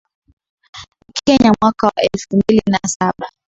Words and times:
ni 1.09 1.19
kenya 1.25 1.51
mwaka 1.61 1.87
wa 1.87 1.93
elfu 2.13 2.35
mbili 2.37 2.61
na 2.67 2.79
saba 2.87 3.29